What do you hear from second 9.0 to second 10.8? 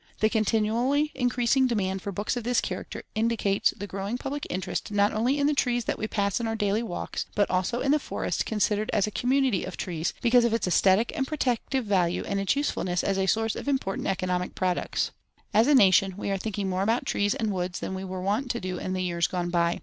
a community of trees, because of its